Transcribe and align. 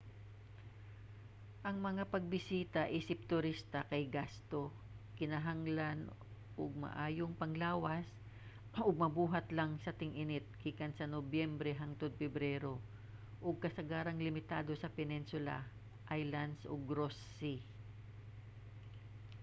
ang 1.67 1.77
mga 1.87 2.03
pagbisita 2.13 2.81
isip 2.99 3.19
turista 3.31 3.79
kay 3.91 4.03
gasto 4.17 4.61
kinahanglan 5.17 5.99
og 6.61 6.71
maayong 6.85 7.33
panglawas 7.41 8.07
ug 8.87 9.01
mabuhat 9.03 9.47
lang 9.57 9.71
sa 9.83 9.95
ting-init 9.99 10.45
gikan 10.63 10.93
nobyembre 11.15 11.71
hangtod 11.81 12.11
pebrero 12.23 12.73
ug 13.47 13.55
kasagarang 13.65 14.19
limitado 14.27 14.71
sa 14.79 14.93
peninsula 14.97 15.55
islands 16.19 16.61
ug 16.73 16.81
ross 16.97 17.19
sea 17.37 17.59